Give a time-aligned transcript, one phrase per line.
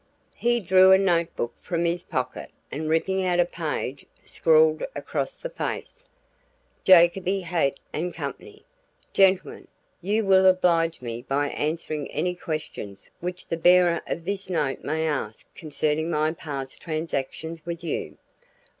[0.35, 5.35] He drew a note book from his pocket and ripping out a page scrawled across
[5.35, 6.03] the face:
[6.85, 8.33] "JACOBY, HAIGHT AND CO.
[9.13, 9.67] "Gentlemen:
[10.01, 15.05] You will oblige me by answering any questions which the bearer of this note may
[15.07, 18.17] ask concerning my past transactions with you.